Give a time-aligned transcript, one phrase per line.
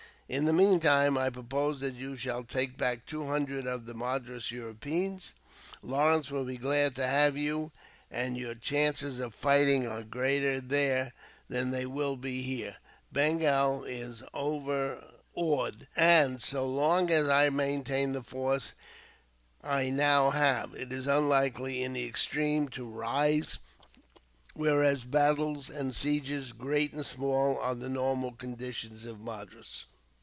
[0.31, 4.49] In the meantime, I propose that you shall take back two hundred of the Madras
[4.49, 5.33] Europeans.
[5.81, 7.73] Lawrence will be glad to have you,
[8.09, 11.11] and your chances of fighting are greater there
[11.49, 12.77] than they will be here.
[13.11, 18.71] Bengal is overawed, and so long as I maintain the force
[19.61, 23.59] I now have, it is unlikely in the extreme to rise;
[24.53, 29.87] whereas battles and sieges, great and small, are the normal condition of Madras."